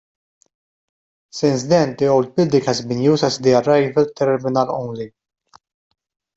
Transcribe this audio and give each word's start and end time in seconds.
Since 1.29 1.65
then, 1.65 1.95
the 1.95 2.07
old 2.07 2.35
building 2.35 2.63
has 2.63 2.81
been 2.83 3.01
used 3.03 3.23
as 3.23 3.37
the 3.37 3.61
arrival 3.61 4.07
terminal 4.17 4.73
only. 4.75 5.13